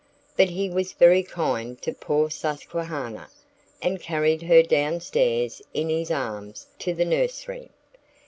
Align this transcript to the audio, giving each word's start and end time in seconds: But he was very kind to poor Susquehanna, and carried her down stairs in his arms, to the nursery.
But 0.35 0.49
he 0.49 0.67
was 0.67 0.93
very 0.93 1.21
kind 1.21 1.79
to 1.83 1.93
poor 1.93 2.31
Susquehanna, 2.31 3.29
and 3.83 4.01
carried 4.01 4.41
her 4.41 4.63
down 4.63 4.99
stairs 4.99 5.61
in 5.75 5.89
his 5.89 6.09
arms, 6.09 6.65
to 6.79 6.95
the 6.95 7.05
nursery. 7.05 7.69